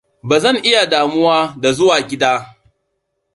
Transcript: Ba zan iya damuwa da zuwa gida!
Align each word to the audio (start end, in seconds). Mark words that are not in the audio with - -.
Ba 0.27 0.35
zan 0.39 0.57
iya 0.63 0.85
damuwa 0.85 1.55
da 1.61 1.71
zuwa 1.71 2.01
gida! 2.07 2.55